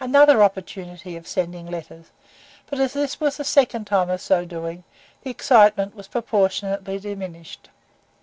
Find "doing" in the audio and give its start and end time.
4.46-4.84